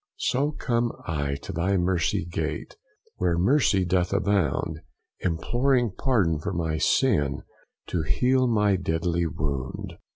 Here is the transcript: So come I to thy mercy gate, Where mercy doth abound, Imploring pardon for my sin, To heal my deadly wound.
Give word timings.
So 0.17 0.51
come 0.53 0.93
I 1.05 1.35
to 1.43 1.53
thy 1.53 1.77
mercy 1.77 2.25
gate, 2.25 2.75
Where 3.17 3.37
mercy 3.37 3.85
doth 3.85 4.11
abound, 4.13 4.79
Imploring 5.19 5.91
pardon 5.95 6.39
for 6.39 6.53
my 6.53 6.79
sin, 6.79 7.43
To 7.89 8.01
heal 8.01 8.47
my 8.47 8.77
deadly 8.77 9.27
wound. 9.27 9.99